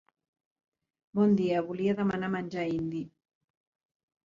Bon 1.19 1.35
dia, 1.41 1.61
volia 1.69 1.95
demanar 2.01 2.33
menjar 2.39 2.67
indi. 2.81 3.05